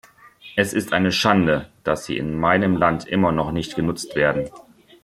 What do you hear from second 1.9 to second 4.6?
sie in meinem Land immer noch nicht genutzt werden.